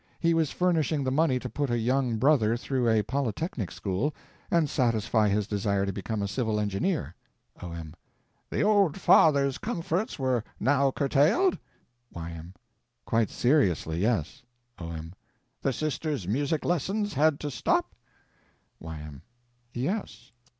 [0.19, 4.15] He was furnishing the money to put a young brother through a polytechnic school
[4.49, 7.13] and satisfy his desire to become a civil engineer.
[7.61, 7.93] O.M.
[8.49, 11.55] The old father's comforts were now curtailed?
[12.11, 12.55] Y.M.
[13.05, 13.99] Quite seriously.
[13.99, 14.41] Yes.
[14.79, 15.13] O.M.
[15.61, 17.93] The sister's music lessens had to stop?
[18.79, 19.21] Y.M.
[19.71, 20.31] Yes.